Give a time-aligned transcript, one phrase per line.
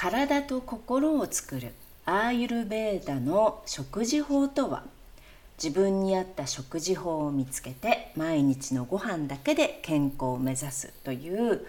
[0.00, 1.74] 体と心を作る。
[2.06, 4.82] アーユルベーダの食事法とは
[5.62, 11.66] 自分に合った食事法を見つけて毎日のご飯だけで健康を目指すという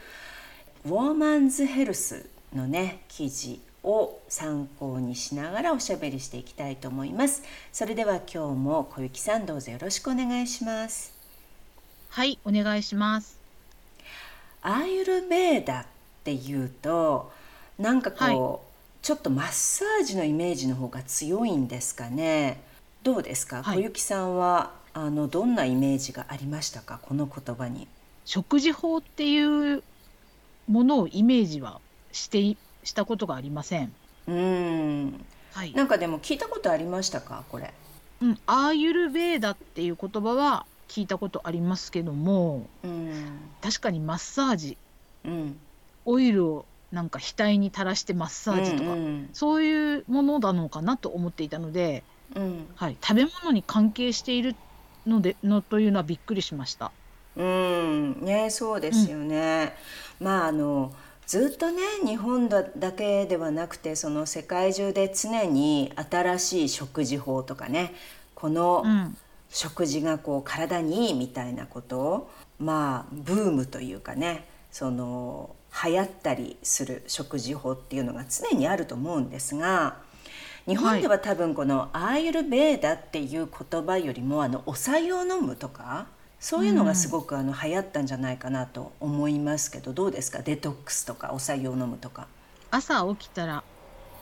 [0.85, 7.43] ウォーマンズヘルスのね記事を参考にしながらおしゃべりしていきたいと思います。
[7.73, 11.13] それでは今日も小雪さんどうぞよろしくお願いします。
[12.07, 13.37] はいお願いします。
[14.61, 15.85] アーユルベーダっ
[16.23, 17.40] ていうと
[17.81, 18.59] なんかこう、はい、
[19.01, 22.61] ちょっとマッサージのイメージの方が強いんですかね。
[23.01, 26.99] どうですか、はい、小雪さんはあのどんなイメージがありましたか？
[27.01, 27.87] この言葉に。
[28.23, 29.83] 食事法っていう
[30.67, 33.91] ものをイメージはしてしたことがありません。
[34.27, 37.43] うん、はい、なんかでも聞いたことありましたか？
[37.49, 37.73] これ。
[38.21, 38.37] うん。
[38.45, 44.77] アーユルベーダっていう言葉は聞いたことありますけども、うん、確かにマッサージ、
[45.25, 45.57] うん、
[46.05, 52.03] オイルをなんか額に垂らしてマッサージとか、うんうん、そういうものなのかなと思っていたので、
[52.35, 54.55] うん、はい、食べ物に関係している
[55.07, 56.91] のでのというのはびっくりしました。
[57.37, 58.21] うん。
[58.21, 59.73] ねそうですよね。
[60.19, 60.93] うん、まああの
[61.25, 67.93] ずっとね日本だけではなくてその世界中で常に新しい食事法とかね
[68.35, 68.83] この
[69.49, 79.97] 食事がこう体にいいみたいなことをまあブームというかねその流行ったりする食事法っていうのが常にあると思うんですが
[80.67, 86.07] 日本では多分このアーユルベーダっていう言葉よりもあのお茶を飲むとか
[86.39, 90.41] そういうのがすごくあの流行ったんじゃないかなと思いますけどどうですか？
[90.41, 92.27] デトックスとかお茶を飲むとか。
[92.71, 93.63] 朝起きたら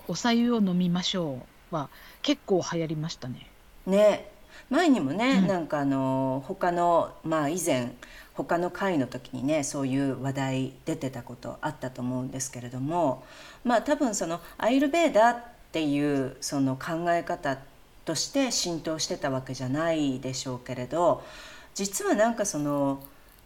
[0.08, 1.90] お茶湯を飲みましょうは
[2.22, 3.48] 結構流行りましたね。
[3.86, 4.32] ね
[4.70, 7.94] 前にもね、うん、なんかあの他のまあ以前
[8.34, 13.24] 他の回の時にねそういう話題出てたことあったと思うんですけれども
[13.64, 15.38] まあ多分そのアイルベーダっ
[15.72, 17.58] ていうその考え方
[18.06, 21.24] として浸透してたわけじゃないでしょうけれど
[21.76, 23.04] 実はなんかその、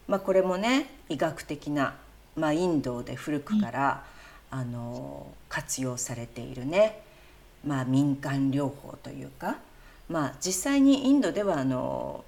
[0.07, 1.95] まあ、これもね医学的な、
[2.35, 4.03] まあ、インドで古くから、
[4.51, 7.01] うん、あの活用されているね、
[7.65, 9.57] まあ、民間療法というか、
[10.09, 12.23] まあ、実際にインドではあの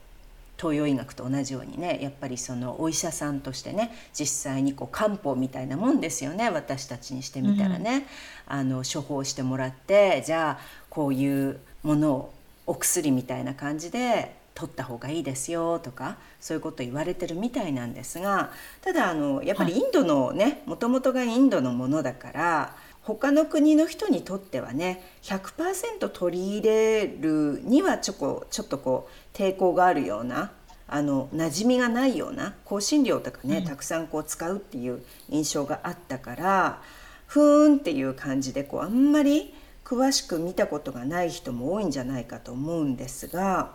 [0.58, 8.08] 東洋医学と同じようにねやっぱりそのお医者さんとしてね実際にこう漢方みたいなもんですよね私たちにしてみたらね、
[8.50, 10.60] うん、あの処方してもらってじゃあ
[10.90, 12.34] こういうものを
[12.68, 22.76] お薬みたいな感じで取った方がいいですよとかそういうこと言われてるみたいなんですがただあのやっぱりインドのねもともとがインドのものだから
[23.06, 30.52] 他の国の人にとってはね100%取り入れるにはちょこちょっとこう抵抗があるような
[30.88, 36.82] あの馴染みがないような香辛料とかね、うん、たくさんこう使うっていう印象があったから
[37.28, 43.74] ふーんっていう感じでこうあんまり詳しく見たことがない人も多いんじゃないかと思うんですが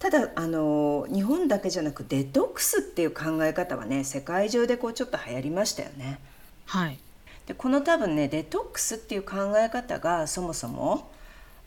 [0.00, 6.18] ただあの日本だけじゃなくデトックスっていう考え方はね世界中でこうちょっと流行りましたよね。
[6.66, 6.98] はい
[7.46, 11.10] でこの多分ねデトックスっていう考え方がそもそも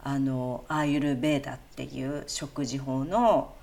[0.03, 3.53] あのアーユルベーダっていう食事法の、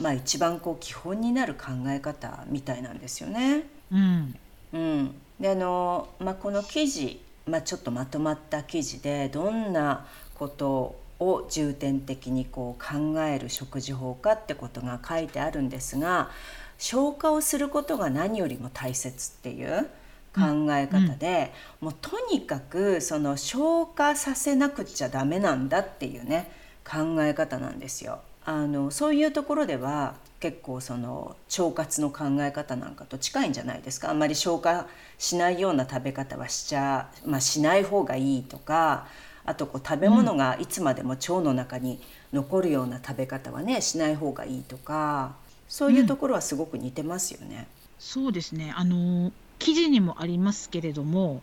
[0.00, 3.64] まあ、一番こう基本になる考え方みたいなんですよね。
[3.90, 4.34] うん
[4.74, 16.30] うん、であの、まあ、この記事、まあ、ちょっとまとまった記事でどんなことを重点的にこう考える食事法かってことが書いてあるんですが
[16.78, 19.88] 消化をすることが何よりも大切っていう
[20.34, 26.50] 考え方で、うん、もうとにかくその消化させなくちゃダメなんだっていうね
[26.84, 28.20] 考え方なんですよ。
[28.44, 34.08] あのそういうところでは結構その腸活の考え方なんかと近いんじゃないですか。
[34.08, 34.86] あんまり消化
[35.18, 39.06] しないような食べ方はしちゃ、まあ、しない方がいいとか
[39.44, 42.00] あとこう食べ物がいつまでも腸の中に
[42.32, 45.34] 残るような食べ方はねしない方がいいとか
[45.68, 47.56] そういうところはすごく似てますよね。
[47.56, 47.66] うん、
[47.98, 48.72] そうですね。
[48.74, 51.42] あの記事にもありますけれども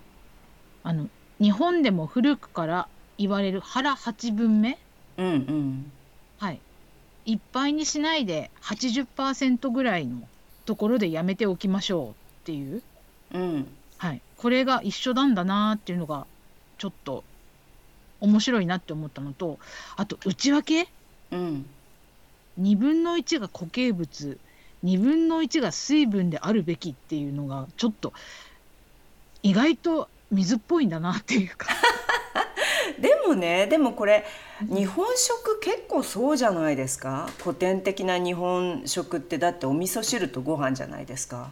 [0.83, 1.09] あの
[1.39, 4.77] 日本でも古くから言われる腹八分目、
[5.17, 5.91] うんうん。
[6.37, 6.61] はい、
[7.25, 10.27] いっぱいにしないで80%ぐらいの
[10.65, 12.13] ところでやめておきましょうっ
[12.45, 12.81] ていう、
[13.33, 13.67] うん。
[13.97, 16.25] はい、これが一緒なんだなっていうのが
[16.77, 17.23] ちょっと
[18.19, 19.59] 面白いなって思ったのと
[19.95, 20.87] あと内訳、
[21.31, 21.65] うん、
[22.59, 24.37] 2分の1が固形物
[24.83, 28.13] 2分の1が水分であるべきっていうのがちょっと
[29.43, 31.67] 意外と水っぽいんだなっていうか。
[32.99, 34.25] でもねでもこれ
[34.61, 37.29] 日本食結構そうじゃないですか？
[37.43, 41.51] 古典的な日本食ってだってお味噌汁とご飯じゃないですか？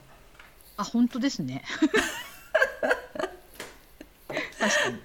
[0.78, 1.64] あ本当ですね。
[4.60, 5.00] 確かに。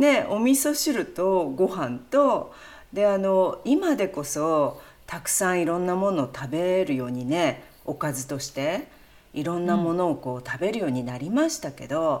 [0.00, 2.54] ねお味噌汁とご飯と
[2.92, 4.80] であの今でこそ
[5.10, 8.86] たくさんいろんなものを食べるようにねおかずとして
[9.34, 12.20] いろんなものをこう食べるようになりましたけど、う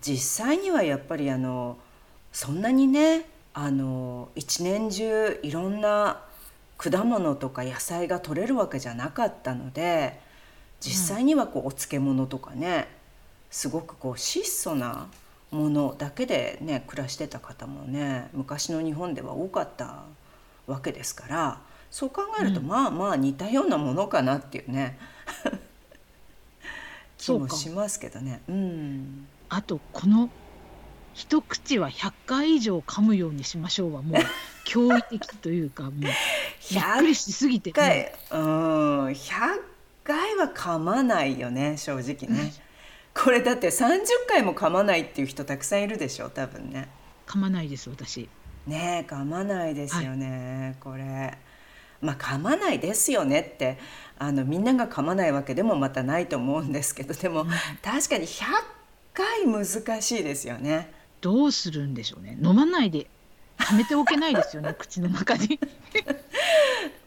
[0.00, 1.78] 実際にはやっぱりあの
[2.32, 6.22] そんなにねあの一年中いろんな
[6.76, 10.18] 果物とか野菜が取れるわけじゃなかったので
[10.80, 12.88] 実際にはこうお漬物とかね
[13.52, 15.06] すごくこう質素な
[15.52, 20.02] ものだけでね暮らしてた方もね昔の日本では多かった
[20.66, 24.98] わけですからそう考えると、まあまあ似たようなものかなっていうね
[27.16, 28.42] 気もしますけどね。
[28.48, 30.28] うん、あとこの
[31.12, 34.20] 一口は100回以上噛むようにしましょうはもう
[34.66, 36.10] 驚異的というかもうびっ
[36.98, 39.60] くりしすぎて、ね、うん100
[40.02, 42.52] 回は噛まないよね正直ね。
[43.14, 46.88] これだって30回も噛まないっていう人たくさんいるでしょ多分ね。
[47.28, 48.28] 噛まないです私。
[48.66, 51.38] ね噛まないですよね、はい、これ。
[52.04, 53.78] まあ噛まないですよねって
[54.18, 57.46] あのみんなが噛まないわけでもまたないと思うんですけどでも、
[57.82, 58.44] 確かに100
[59.12, 60.92] 回難しいですよね。
[61.20, 62.38] どうするんでしょうね。
[62.40, 63.08] 飲まないで
[63.56, 65.58] はめておけないですよね 口の中に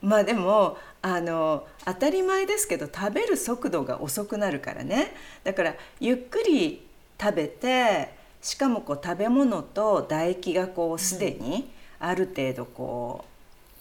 [0.02, 5.14] まあでもあの当たり前ですけど食べる速度が遅くなるからね。
[5.44, 6.88] だからゆっくり
[7.20, 13.37] 食べてしかもこう食べ物と唾液がこうすでにある程度こう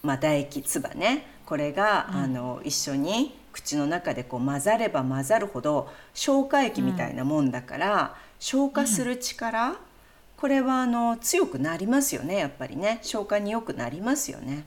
[0.06, 1.26] まあ、唾液唾ね。
[1.44, 8.08] これが、うん、あの一緒に口の中でこう混ざれば混ざるほど消化液みたいなもんだから、うん、
[8.38, 9.76] 消化する力、うん、
[10.37, 13.00] これはあの強くなりますよねやっぱりね。
[13.03, 14.64] 消化によくなりますよね。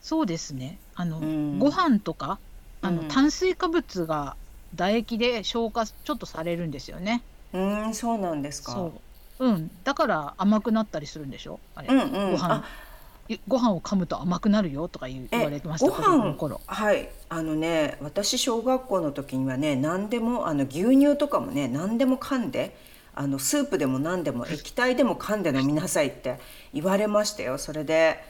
[0.00, 0.78] そうですね。
[0.94, 2.38] あの、うん、ご飯とか
[2.82, 4.36] あの、炭水化物が
[4.72, 7.22] 唾液で消化ちょっとされるんですよね。
[7.52, 8.74] うんそうなんですか。
[8.80, 8.92] う。
[9.38, 11.58] うん、だから甘くなったりするんでしょ？
[11.74, 12.64] あれ、うんうん、ご飯
[13.48, 16.34] ご飯を噛むと甘くなるよとか言われてましたご飯
[16.66, 17.08] はい。
[17.28, 22.76] あのね私小学校の時にはね何でもあの牛乳とかもね何でも噛んで
[23.14, 26.38] あのスープでも何でも液体でも噛んで飲みなさいって
[26.72, 27.58] 言われましたよ。
[27.58, 28.22] それで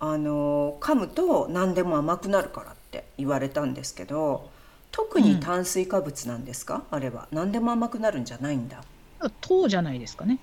[0.00, 4.50] あの噛むと何でも甘くなるからって言われたんですけど
[4.90, 7.28] 特に炭水化物なんですか、うん、あれは。
[7.30, 8.82] 何でも甘くなるんじゃないんだ。
[9.40, 10.38] 糖じゃないですかね。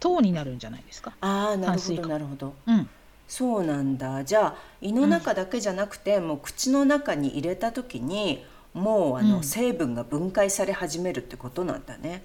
[0.00, 1.12] 糖になるんじゃないですか。
[1.20, 2.88] ああなるほどなるほど、うん、
[3.28, 4.24] そうなんだ。
[4.24, 8.44] じゃあ胃の中だけじゃなくて、うん、もう口の中に入れた時に
[8.74, 12.22] もうあの、成分が分解され始めるってことなんだね。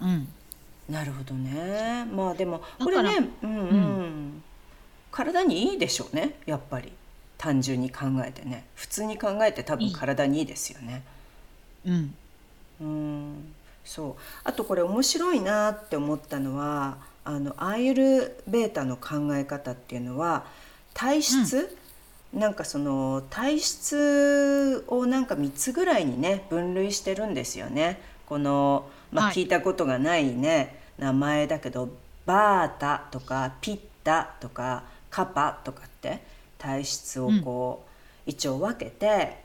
[0.00, 0.28] うん、
[0.88, 2.06] なるほどね。
[2.12, 4.42] まあでもこれねうん、うん、
[5.10, 6.92] 体にいいでしょうねやっぱり。
[7.40, 8.66] 単純に考えてね。
[8.74, 11.02] 普通に考えて多分体にいいですよね。
[11.86, 12.14] うん、
[12.82, 13.52] うん。
[13.82, 14.14] そう。
[14.44, 16.98] あとこれ面白いなって思ったのは
[17.30, 20.46] あのアーユルベータの考え方っていうのは
[20.94, 21.76] 体質、
[22.34, 28.02] うん、なんかその体質をなんか3つぐらいにね分類してるんですよね。
[28.26, 31.88] この、まあ、聞いたことがないね、はい、名前だけど
[32.26, 36.22] バータとかピッタとかカパとかって
[36.58, 39.44] 体質をこう、うん、一応分けて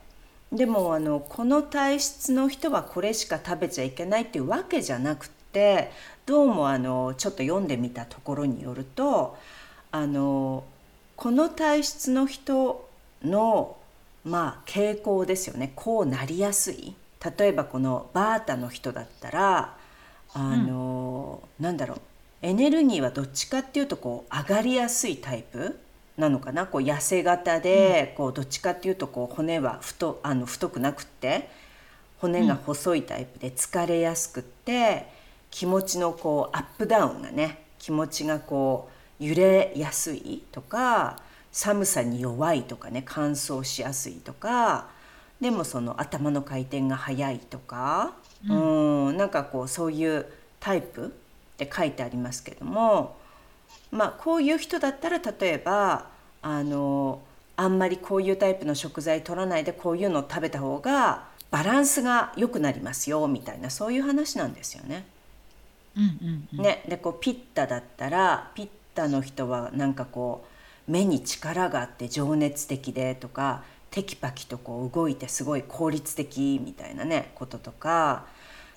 [0.52, 5.90] でもあのこの体質の人はこれしか食べちゃいけないっていうわけじゃなくて
[6.26, 9.38] どうもあのちょっと読んでみたところによると
[9.92, 10.66] あの
[11.16, 12.90] この体質の人
[13.24, 13.78] の
[14.26, 15.72] まあ傾向ですよね。
[15.76, 16.94] こうなりやすい。
[17.38, 19.78] 例えばこのバータの人だったら
[20.34, 22.02] あの、うん、なんだろう。
[22.42, 25.80] エネルギーはどっちかっていうとこう上がりやすいタイプ
[26.18, 26.66] なのかな。
[26.66, 31.50] こう痩せ型で、こうどっちかっていうとこう骨は太あの太くなくって
[32.20, 35.15] 骨が細いタイプで疲れやすくって、
[35.56, 38.90] 気持ちのこうアップダウンがね気持ちがこ
[39.22, 41.16] う揺れやすいとか
[41.54, 44.90] 寒さに弱いとかね乾燥しやすいとか
[45.40, 50.26] でもその頭の回転が速いとか、うん、んなんかこうそういう
[50.60, 51.10] タイプっ
[51.56, 53.16] て書いてありますけども
[53.92, 56.10] まあこういう人だったら例えば
[56.42, 57.22] あの
[57.56, 65.15] あんまりこういうタイプの食材取らないでこういうのを食べた方がバランスが良くなりますよみたいなそういう話なんですよね。
[65.98, 70.46] うんうんうん、ねでこうピッタだったらピッタの人はなんかこ
[70.88, 78.26] う目に力があって情熱的でとかテキパキとこう動いてすごい効率的みたいなねこととか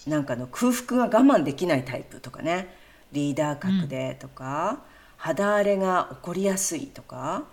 [0.06, 2.74] なんかの空腹が我慢できないタイプとかね
[3.12, 4.78] リーダー格でとか、うん、
[5.16, 7.44] 肌荒れが起こりやすいとか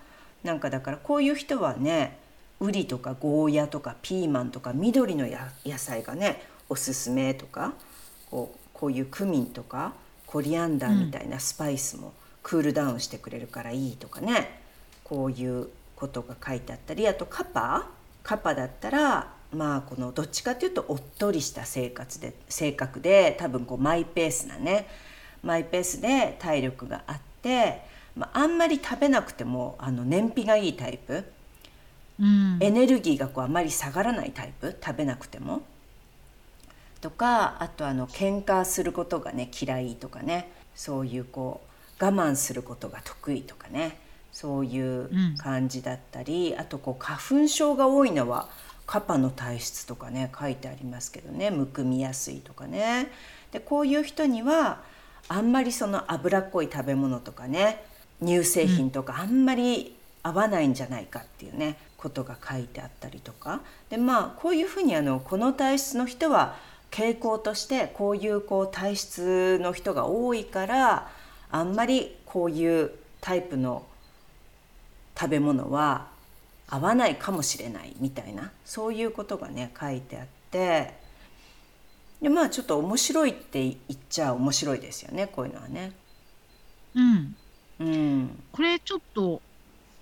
[0.44, 2.18] なんかだからこういう人はね
[2.60, 7.74] ウリとかゴーヤとかピーマンとか緑の野菜がねおすすめとか
[8.30, 9.94] こうこういうクミンとか
[10.26, 14.60] コリアンダーみたいなスパイスもクールダウンしてくれるからいいとかね。
[15.02, 17.86] こういうことが書いてあったりあとカパ
[18.22, 24.88] カパだったらまあこのどっちかというとおっとりした生活で性格で多分こうマイペースなね
[25.44, 27.82] マイペースで体力があって、
[28.16, 31.24] まあ、あんまり食べなくてもあの燃費がいいタイプ、
[32.20, 34.76] うん、エネルギーがこうあまり下がらないタイプ。
[34.84, 35.62] 食べなくても。
[37.06, 41.60] とかあとあの喧嘩することがね嫌いとかねそういうこ
[42.00, 44.00] う我慢することが得意とかね
[44.32, 45.08] そういう
[45.38, 48.48] 感じだったり、うん、あとこう花粉症が多いのは
[48.86, 53.12] カパの体質とかね書いてありますけどねむくみやすいとかね。
[53.52, 54.80] でこういう人には
[55.28, 57.84] あんまりその脂っこい食べ物とかね
[58.20, 59.94] 乳製品とかあんまり
[60.24, 63.60] 合わないんじゃないかっていうねことが書いてあったりとか。
[63.90, 66.56] でまあこういうふうにあのこの体質の人は
[66.90, 71.10] 傾向としてこういうこう体質の人が多いから
[71.50, 72.90] あんまりこういう
[73.20, 73.84] タイプの
[75.18, 76.08] 食べ物は
[76.68, 80.94] 合わないかもしれないみたいなそういうことがね書いてあって
[82.20, 85.92] でまあちょっと面白いって言っちゃ面白いですよねこういうのはね。
[86.94, 87.36] うん、
[87.80, 89.42] うん、これちょっと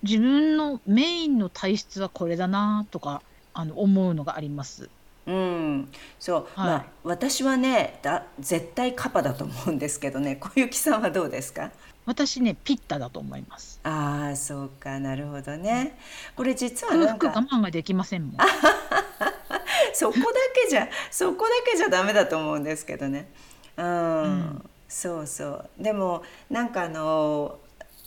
[0.02, 3.22] 自分のメインの体質はこれだなとか
[3.52, 4.88] あの思うのがあります。
[5.26, 5.88] うん、
[6.18, 10.36] そう、はい、まあ私はねだ絶対カパだと思うんですけどね。
[10.40, 11.70] 小雪さんはどうですか？
[12.06, 13.80] 私ねピッタだと思います。
[13.82, 14.98] ああそうか。
[15.00, 15.98] なるほどね。
[16.36, 18.36] これ実はなんか我慢ができませんもん。
[19.94, 20.22] そこだ
[20.64, 23.30] けじゃそこだけじゃダメだと思うんですけどね。
[23.78, 25.70] うん、うん、そうそう。
[25.78, 27.58] でもなんかあの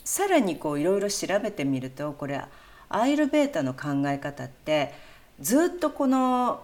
[0.04, 2.40] さらにこういろいろ調べてみるとこれ
[2.88, 4.94] アイルベータの考え方って
[5.40, 6.62] ずっとこの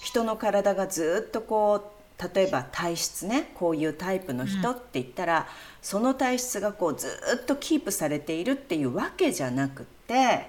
[0.00, 1.96] 人の体がずっとこう
[2.34, 5.44] 例えば体質ねこういうタイプの人って言ったら、うん、
[5.82, 7.08] その体質がこうず
[7.42, 10.48] っとキープされているっていうわけじゃなくって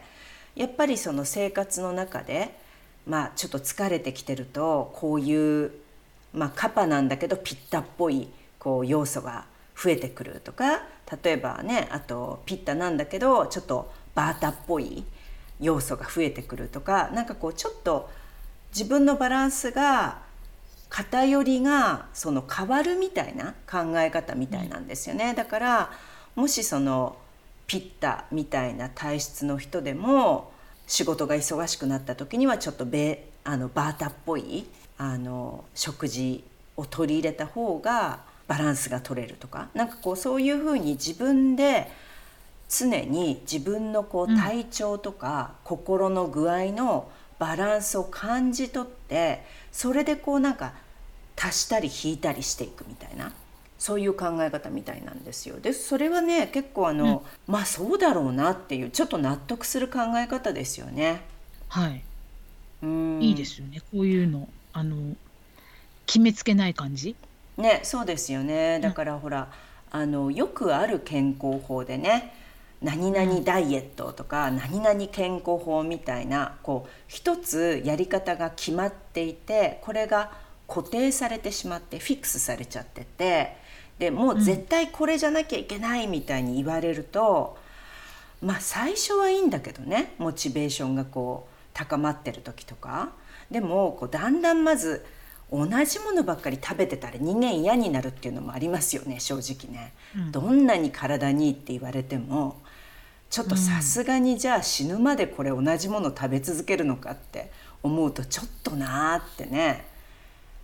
[0.56, 2.58] やっぱりその生活の中で
[3.06, 5.72] まあちょっと疲れてきてるとこういう
[6.34, 10.84] まあカパなんだけどピッタっぽいこう要素が増えてくるとか
[11.24, 15.06] 例えばねあとピッタなんだけどちょっとバータっぽい
[15.60, 18.10] 要素が増えてくるとかなんかこうちょっと
[18.72, 20.20] 自分のバランスが
[20.90, 25.34] 偏りがその変わるみたいな考え方みたいなんですよね。
[25.34, 25.92] だから
[26.36, 27.18] もしその
[27.66, 30.52] ピッタみたいな体質の人でも
[30.88, 36.44] 仕事が忙しくなった時にはちょっとベあのバータっぽいあの食事
[36.78, 41.92] を取り入れた方がバランスが取れるとかなんかこうそういうふうに自分で
[42.70, 50.74] 常に自分のこう体調とか心の具合のバランスを感じ取ってそれでこうなんか
[51.40, 53.32] 足したり引いたりしていくみたいな
[53.78, 55.60] そういう考え方みたいなんですよ。
[55.60, 61.22] でそれはね結構あの、うん、まあそうだろうなっていうちょっと納得する考え方ですよね。
[61.70, 62.04] はい。
[62.82, 65.16] うんいいですよねこういうのあの
[66.06, 67.16] 決めつけない感じ？
[67.58, 68.80] ねそうですよね。
[68.80, 69.52] だから、ほら
[69.92, 72.34] あのよくある健康法でね
[72.82, 80.32] 何々ダイエットとか何々健康法みたいなこう一つやり方が決まっていてこれが
[80.68, 83.58] 固定されてしまってフィックスされちゃってて
[83.98, 87.58] でもう絶対これじゃなきゃいけないみたいに言われると、
[88.42, 93.12] うん、まあ最初はいいんだけどねモチベーションがこう高まってる時とか。
[93.50, 95.06] でもこうだんだんまず
[95.52, 102.58] 同じものばっかり食べてたら人間嫌になるっていうのもありますよね正直ね、うん、どんなに体にいいって言われても
[103.30, 107.52] ちょっとさすがにじゃあ死ぬまでこれ同じもの食べ続けるのかって
[107.84, 109.86] 思うとちょっとなーってね、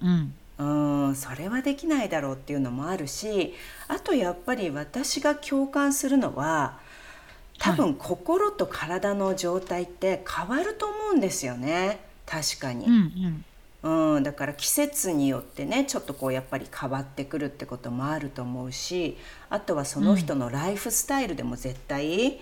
[0.01, 3.53] うん、うんそれはできないだろうっていうのもあるし
[3.87, 6.79] あとやっぱり私が共感するのは
[7.59, 11.99] 多分心と体の状態って変わると思うんですよね。
[12.25, 12.85] 確かに。
[12.85, 13.45] うん
[13.83, 14.15] うん。
[14.15, 19.17] うん、だから季節によってねちょっとこうやっぱり変わってくるってこともあると思うし
[19.49, 22.39] あとはその人のライフスタイルでも絶対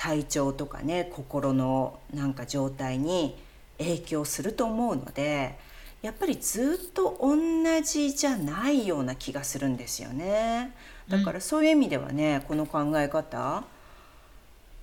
[0.00, 3.36] 体調とかね心のなんか状態に
[3.76, 5.58] 影響すると思うので
[6.00, 7.36] やっぱりずっと同
[7.82, 10.74] じじゃないような気がするんですよね。
[11.08, 13.64] だからそういう意味ではね、この考え方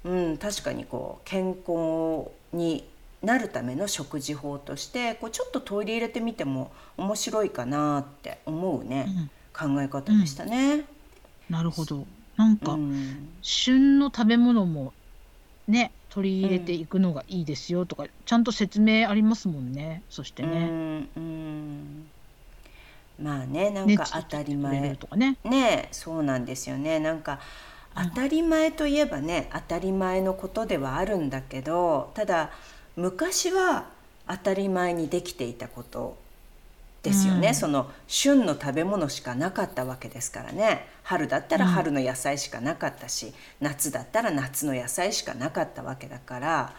[0.03, 2.87] うん確かにこう健康に
[3.23, 9.07] なるための食事法としてこうちょっと取り入れてみても面白いかなって思うね、
[9.57, 10.73] うん、考え方でしたね。
[10.75, 10.85] うん、
[11.49, 12.05] なるほど。
[12.35, 14.93] なんか、うん、旬の食べ物も
[15.67, 20.01] ね取り入れていくのがいいですよとか、ちゃんと説明ありますもんね。
[20.09, 20.69] そしてね。
[21.15, 22.07] うん
[23.21, 24.95] まあねなんか当たり前。
[24.95, 25.37] とかね。
[25.43, 26.99] ねそうなんですよね。
[26.99, 27.39] なんか
[27.95, 32.51] 当たり前といえばね当たり前のことではあるんだけどただ
[32.95, 33.87] 昔は
[34.27, 36.15] 当たり前にできていたこと
[37.03, 40.87] ですよね、うん、その旬の食べ物しかなかったわけですからね。
[41.03, 46.73] 春だったら春の野菜しかなかったし、うん、夏だったら夏の野菜しかなかったわけだから、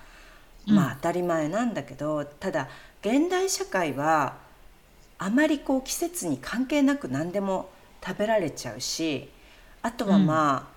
[0.67, 2.69] うん、まあ当たり前なんだけどただ
[3.01, 4.37] 現代社会は
[5.19, 7.71] あまりこう季節に関係なく何でも
[8.05, 9.31] 食べられちゃうし
[9.83, 10.69] あとはま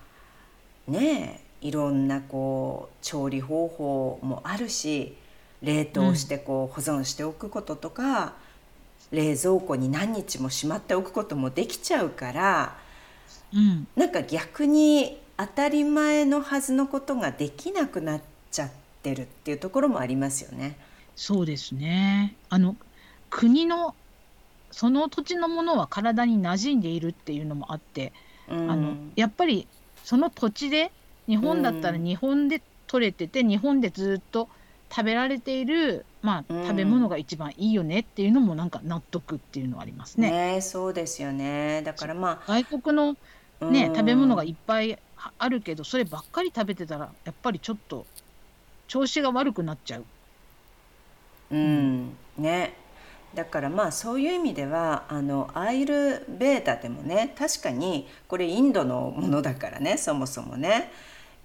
[0.88, 5.16] あ、ねえいろんなこう調理方法もあるし
[5.62, 8.32] 冷凍してこう保存しておくこととか、うん、
[9.12, 12.76] 冷蔵庫に何日もしまっておくこともできちゃうから、
[13.54, 18.70] うん、なんか逆に当たり前のはずのことができなくなっちゃっ
[19.02, 20.76] てるっていうところもありますよね。
[21.14, 22.34] そうですね。
[22.48, 22.74] あの
[23.28, 23.94] 国の
[24.70, 28.12] その土地のものは体に馴染んでいるっていうのもあって、
[28.48, 29.66] うん、あのやっぱり
[30.04, 30.90] その土地で
[31.26, 34.48] 日本だったら日本で取れてて、日本でずっと
[34.94, 40.30] 食べられている、まあ、食べ物が一番いいよねっていうのもなんか納得っていうのはありますね。
[40.30, 41.80] ねそうですよね。
[41.82, 43.16] だからまあ外国の、
[43.70, 44.98] ね、食べ物がいっぱい
[45.38, 48.04] あるけどそればっかり食べてたらやっぱりちょっと
[48.86, 50.04] 調子が悪くなっちゃう。
[51.52, 52.74] うん、ね。
[53.34, 60.92] だからまあそういう意味ではあのアイルベータでもね確かにこれインドのものだからねそもそもね。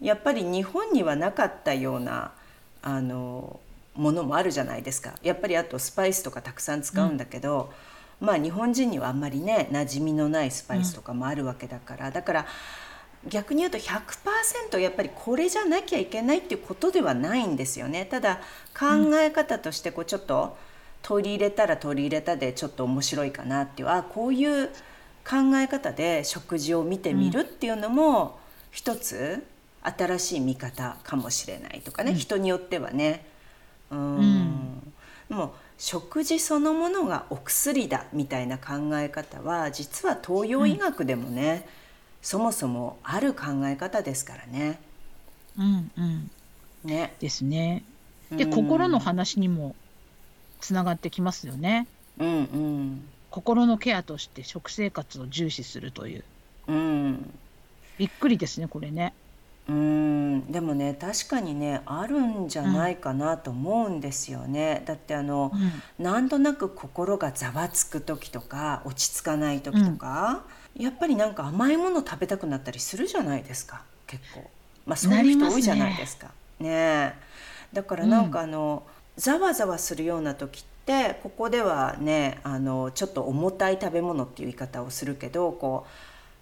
[0.02, 2.34] やっぱり日本にはなかったような
[2.82, 3.60] あの
[3.96, 5.14] ものもあるじゃないですか。
[5.24, 7.72] やっぱりあとスパイスとかたくさん使うんだけど、
[8.22, 12.46] うん、まあ日本人にはあんまりね馴染みのないスパイスとかもあるわけだから、うん、だから
[13.28, 18.06] 逆に言うと100%やっぱりこれじゃなきゃいけないっていうことではないんですよね。
[18.06, 18.40] ただ
[18.78, 20.58] 考え方としてこうちょっと
[21.02, 23.90] 取り入れたら取り入れたでちょっと面白いかなっていう。
[23.90, 24.70] あこういう
[25.28, 28.40] 考え方で食事を見てみるっていうのも
[28.72, 29.44] 一つ
[29.98, 33.26] 新しい見方かもしれないとかね、うん、人によってはね。
[33.90, 34.94] うん、
[35.30, 41.70] もう食事そのものがお薬だみたいな考え方は実は東洋医学でもね、うん、
[42.22, 44.80] そもそもある考え方ですからね。
[45.58, 46.32] うんうん、
[46.84, 47.14] ね。
[47.20, 47.84] ですね。
[48.32, 49.76] で、うん、心の話にも
[50.60, 51.88] つながってきますよね。
[52.20, 56.24] うんうん、心のケアとして食生活を重視するという。
[56.68, 57.34] うん、
[57.98, 59.14] びっくりですねこれね。
[59.68, 60.52] うん。
[60.52, 64.84] でもね確かにねあるんじゃないかなと思うんですよね。
[64.86, 65.52] だってあの、
[66.00, 70.44] うん、なんとなく心がざわつく時とか落ち着かない時とか、
[70.76, 74.50] うん、やっぱりなんか甘いもの食べたくなったりするじゃないですか結構。
[74.86, 76.28] まあそういう人多いじゃないですか。
[76.60, 77.14] ねね
[77.74, 78.84] だからなんかあの、
[79.16, 85.90] うん、ざわざわするような時ってここではねあのちょっと重たい食べ物っていう言い方をするけどこう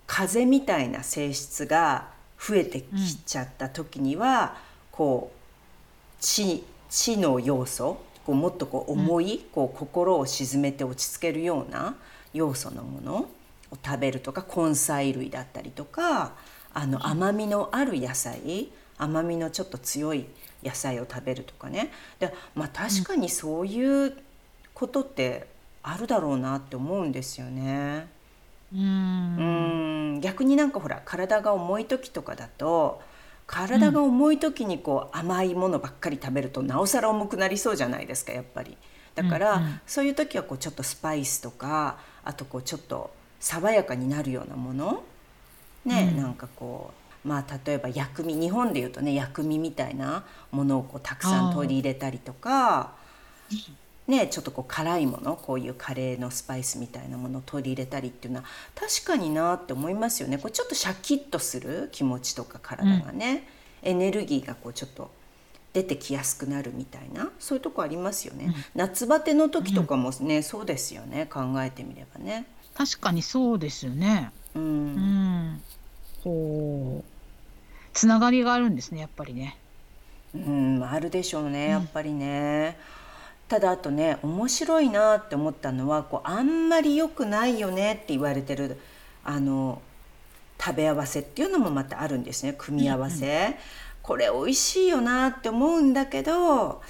[0.05, 4.49] 風みたいな性質が増えてきちゃった時には、うん、
[4.91, 11.95] こう知知の要素こうもっとこう重い、うん、こう心を鎮めて落ち着けるような
[12.33, 13.15] 要素のもの
[13.71, 16.33] を食べるとか根菜類だったりとか
[16.73, 20.25] あの甘みのある野菜甘みのちょっと強い
[20.63, 21.91] 野菜を食べるとかね。
[22.19, 24.17] で、まあ、確かにそういう
[24.73, 25.47] ことって
[25.83, 28.07] あるだろうなって思うんですよね。
[28.73, 30.19] うん。
[30.21, 33.01] 逆になんかほら体が重い時とかだと
[33.47, 38.77] 体が重い時にこう甘いものばっかり食べるとなおさら重くなりそうじゃないですかやっぱり。
[39.13, 45.03] だから、うんうん、そういう時はこうちょっとスパイスとかあとこうちょっと爽やかになるようなもの
[45.85, 46.91] ね、うん、なんかこ
[47.23, 52.93] うまあ例えば薬味日本でいうとね薬味みたいなものをこうたくさん取り入れたりとか
[54.07, 60.37] ね、ちょっとこう辛いものこういうカレーのスパイスみたいなものを取り入れたりっていうのは確かになって思いますよね。
[60.37, 63.47] これちょっとシャキッとする気持ちとか体がね、
[63.81, 65.09] うん、エネルギーがこうちょっと
[65.73, 71.25] 出てきやすくなるみたいなそういうとこありますよね、うん、夏バテの時とかもね、うん、そうですよね。
[71.25, 72.45] 考えてみればね。
[72.75, 74.31] 確かにそうですよね。
[74.53, 75.61] うん、
[76.23, 77.03] ほう
[77.93, 79.57] つながりがあるんですねやっぱりね。
[80.35, 82.77] うんあるでしょうねやっぱりね。
[83.49, 88.79] うん、ただあとね面白いなって思ったのはこうあんまり良くないよねって言われてる
[89.23, 89.81] あの
[90.59, 93.47] 食べ合わせっていうのもまたあるんですね組み合わせ。
[93.47, 93.55] うん
[94.05, 96.83] これ美味しいよなって思うんだけど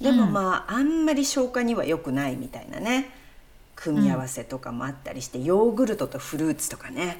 [0.00, 3.08] でもまあ、うん、あんまり消化には良くないみたいなね
[3.76, 7.18] 組み合わせとかもあったりして、うん、ヨーグルトとフルーツとかね。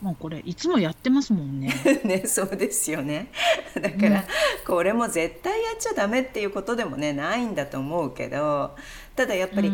[0.00, 1.74] もうこれいつもやってますもんね。
[2.04, 3.28] ねそうですよね。
[3.74, 4.24] だから、
[4.66, 8.76] これも絶対やっちゃダメっていうことでもねないんだと思うけど
[9.16, 9.72] ただやっぱり、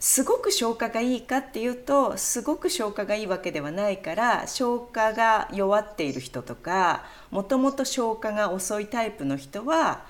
[0.00, 10.06] すごく消化がいいかっていうとすごく消化がいいわけではないから消化が弱っている人とかもともと消化が遅いタイプの人は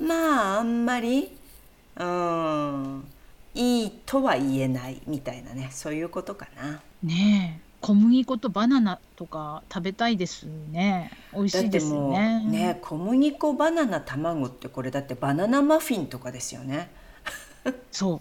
[0.00, 1.36] まああんまり
[1.96, 3.06] うん
[3.54, 6.80] いいとは言えないみたいなねそういうことかな。
[7.02, 11.12] ねえ小麦粉とバナナとか食べたいですね。
[11.32, 12.44] 美味しいですよね。
[12.44, 16.90] ね小麦粉バナナ卵ってこれだってバナナマフィンとかですよね。
[17.92, 18.20] そ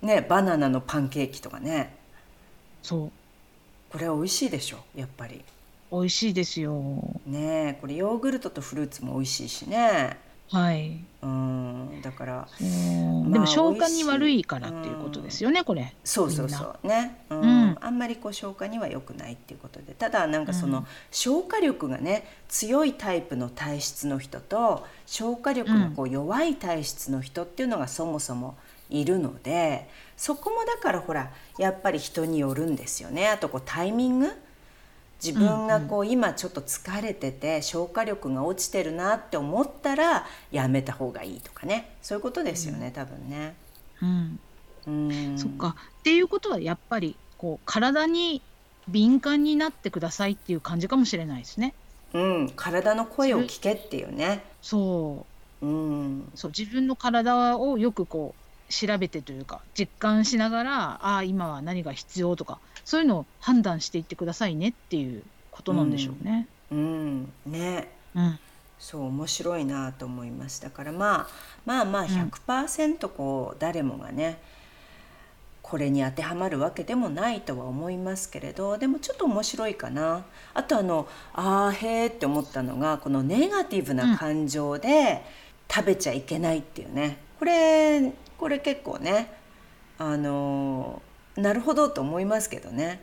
[0.06, 1.96] ねバナナのパンケーキとかね。
[2.82, 3.12] そう。
[3.92, 5.44] これは美味しいでしょやっぱり。
[5.92, 6.80] 美味しいですよ。
[7.26, 10.16] ねこれヨーグルトとフルーツも美味しいしね。
[10.50, 10.98] はい。
[11.22, 12.64] うんだからで
[13.38, 15.94] も消化に悪いからっていうことですよね、これ。
[16.04, 16.86] そうそうそう。
[16.86, 17.46] ね、うん、うん、
[17.80, 28.56] あんまりこう消化には良くないっていうことでただなんかその、消化力がね強いタイプの体質の人と消化力がこう弱い体質の人っていうのがそもそも
[28.88, 33.28] いるのでそこもだからほらやっぱり人によるんですよね。
[33.28, 34.32] あとこうタイミング。
[35.22, 41.96] 自分がこう今ちょっと疲れてて消化力が落ちてるなって思ったらやめた方がいいとかね。
[42.02, 43.54] そういうことですよね、多分ね。
[44.02, 44.38] うん、
[44.86, 45.38] うん。
[45.38, 45.74] そっか。
[46.00, 48.42] っていうことはやっぱりこう体に
[48.88, 51.74] 敏感になってくださいっていう感じかもしれないですね。
[52.12, 54.44] うん、体の声を聞けっていうね。
[54.62, 55.26] そ
[55.62, 55.66] う。
[55.66, 66.46] うん、そう自分の体をよくこう調べてというか実感しながらああ今は何が必要とかそういうのを判断していってくださいねっていうことなんでしょうね。
[66.70, 66.78] うん、
[67.46, 68.38] うん、ね、うん、
[68.78, 71.28] そう面白いなと思いますだからまあ
[71.64, 74.38] まあまあ100%こう誰もがね
[75.68, 80.24] これに当てはまるわけでもないとは思いますけれどでもちょっと面白いかな。
[80.54, 85.24] あとあのあーへーって思ったのがこのネガティブな感情で
[85.68, 89.28] 食べちゃいけないっていうね、これこれ結構ね
[89.98, 91.02] あの
[91.34, 93.00] なるほどと思いますけどね。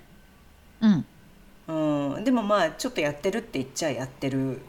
[0.79, 4.61] うん、うん、でもまあちょっとやってるって言っちゃやってる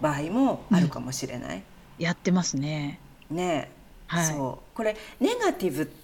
[0.00, 1.58] 場合もあるかもしれない。
[1.58, 1.62] うん、
[2.02, 3.00] やってますね。
[3.30, 3.70] ね、
[4.06, 4.76] はい、そう。
[4.76, 6.03] これネガティブって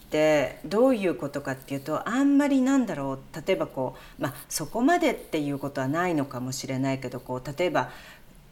[0.64, 7.90] どういうことかっていうとあんまりなんだろう例えばこう、まあ、そこまでっていうことはないのかもしれないけどこう例えば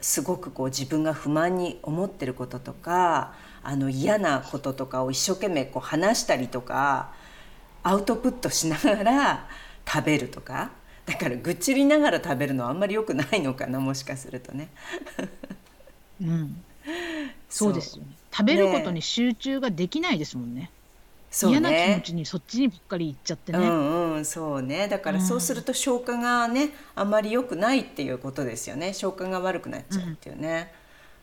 [0.00, 7.12] すごくこう自分が不満に思ってることとかあの嫌なこととかを一生懸命こう話したりとか
[7.82, 9.48] アウトプットしながら
[9.86, 10.70] 食べるとか
[11.06, 14.68] だから愚痴りながら食べるのはあんまり良くないのかなもしかするとね。
[16.20, 16.62] うん、
[17.48, 20.70] そうですよね食べることに集中ができないですもんね。
[21.30, 23.58] ね嫌な気持ちにそっちにばっかりいっちゃってね。
[23.58, 30.72] うんうんそうねだからそうすると消化がね、あんまり良くないっていうことですよね消化が悪くなっちゃうっていうね。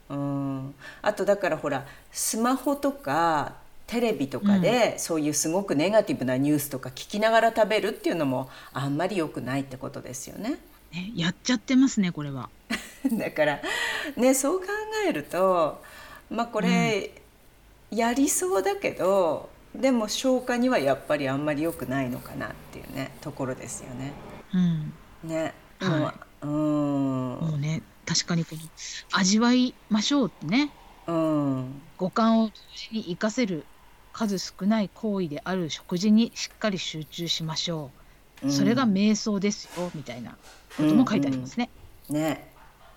[0.09, 3.53] うん、うんあとだからほらスマホとか
[3.87, 10.57] テレビとかでそういうすごくネガティブなニュースとか聞きながら食べるっていうのもあんまり良くないってことですよね。
[10.91, 12.49] ねやっちゃってますねこれは。
[13.11, 13.61] だから
[14.15, 14.67] ねそう考
[15.07, 15.83] えると
[16.31, 17.11] まあこれ、
[17.91, 19.49] うん、やりそうだけど
[19.81, 24.13] でも消化にはやっぱりあんまり良くないのかなっていうねところですよね。
[24.53, 24.57] う
[25.27, 25.53] ん、ね。
[25.79, 26.49] はい、うん。
[26.49, 28.61] もうね確かにこの
[29.11, 30.71] 味わいましょうってね。
[31.07, 33.65] うん、五感を同時に活かせる
[34.11, 37.91] 数少ない行為である食事にしっかり集中しましょ
[38.41, 40.35] う、うん、それが瞑想ですよみたいな
[40.77, 41.69] ことも書いてありますね。
[42.09, 42.15] うん。
[42.15, 42.55] うん、ね。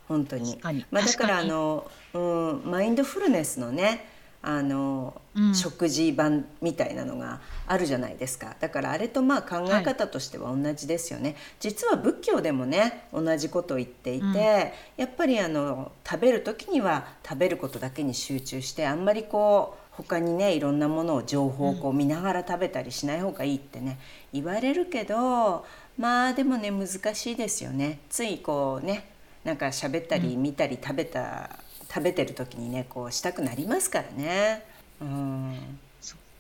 [0.09, 0.59] 本当に。
[0.91, 4.09] まあ、だからあの、うん、マインドフルネスのね
[4.41, 8.57] あの、うん、食事版みたいなのがあるじゃないですか。
[8.61, 14.73] だからあれとまあ考え方としては同じですよね、はい、実は仏教でもね同じことを言っていて、うん、や
[15.05, 23.99] っぱりあの食べる時には食べることだけに集中してあんまりこう他にねいろんなものを情報をこう見ながら食べたりしない方がいいってね
[24.33, 25.67] 言われるけど
[25.99, 27.99] まあでもね難しいですよね。
[28.09, 29.11] ついこうね
[29.45, 31.51] なんか喋ったり見たり食べた、
[31.89, 34.65] 食べてる時にねこうしたくなりますからね。
[35.01, 35.79] うん、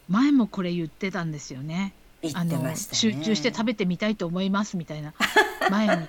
[0.08, 1.92] 前もこれ言ってたんですよね。
[2.22, 5.14] 集中して食べてみたいと思いますみたいな。
[5.70, 6.08] 前に。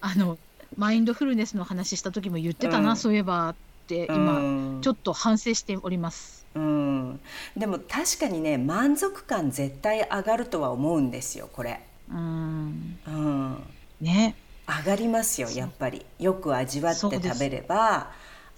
[0.00, 0.38] あの
[0.76, 6.46] マインドフルネスの話した時も言ってたな、うん、そういえばっって今ちょっと反省しております。
[6.54, 7.20] うん、
[7.56, 11.80] でも確かにね満足感絶対上がるとは思うんですよこれ。
[12.10, 13.62] うん、うん、
[14.00, 14.36] ね。
[14.66, 16.06] 上がりますよやっぱり。
[16.18, 18.12] よく味わって食べれば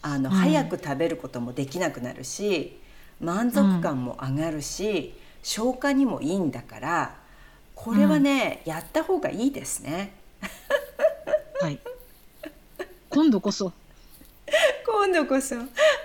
[0.04, 2.78] あの、うん、早く食べることもできなくなるし
[3.20, 7.16] 満足感も上がるし、消化にもいいんだから
[7.74, 10.12] これはね、やった方がいいですね。
[11.60, 11.78] はい。
[13.08, 13.72] 今度こそ。
[14.86, 15.56] 今度こそ。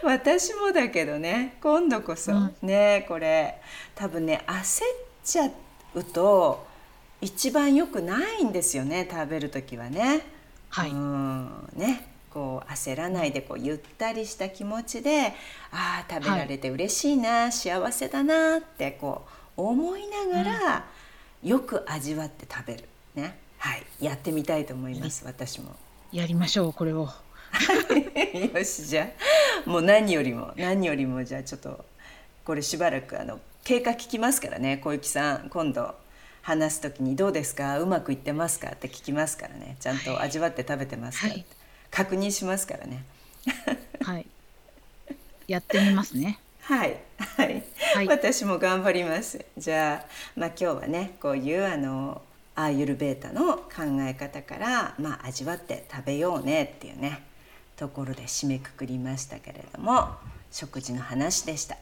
[0.04, 1.58] 私もだけどね。
[1.62, 3.62] 今度こそ、うん、ねこれ。
[3.96, 4.88] 多分ね焦っ
[5.24, 5.50] ちゃ
[5.94, 6.66] うと
[7.22, 10.22] 一番良くないんですよね食べる時はね。
[10.70, 11.70] はい、うん。
[11.76, 15.34] ねこう焦らないでこうゆったりした気持ちで
[15.72, 19.26] ああ食べられて嬉しいな、はい、幸せだなってこ
[19.58, 20.86] う思いながら、
[21.44, 22.86] よく味わって食べる。
[23.16, 23.38] ね。
[23.58, 23.84] はい。
[24.00, 25.76] やってみたいと思います、私も。
[26.14, 27.10] やりましょうこれを。
[28.54, 29.10] よしじゃ
[29.66, 29.70] あ。
[29.70, 31.84] もう何よりも何よりもじゃあちょっと
[32.46, 35.50] これしばらくあの経過聞きますからね小雪さん。
[35.50, 35.94] 今度
[36.42, 37.80] 話す時に「どうですか？
[37.80, 39.76] うまくいってますか?」って聞きますからね。
[39.82, 41.46] ちゃんと味わって食べてますか、はい、
[41.92, 43.04] 確認しますからね。
[44.02, 44.26] はい。
[45.48, 46.40] やってみますね。
[46.62, 47.64] はい、はい、
[47.96, 49.44] はい、私も頑張ります。
[49.58, 52.22] じゃあ、まあ、今日はねこういうあの
[52.56, 57.24] アーユルベータの考え方から、まあ、味わって食べようねっていうね
[57.76, 60.10] ところで締めくくりましたけれども
[60.52, 61.78] 食事の話でした。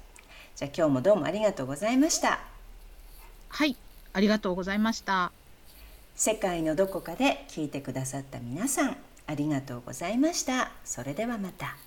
[0.55, 2.39] じゃあ今日もどうもありがとうございました。
[3.49, 3.75] はい。
[4.13, 5.31] ありがとうございました。
[6.15, 10.71] 世界のどこかで聞いてくださった皆さんありがとうございました。
[10.83, 11.86] それではまた。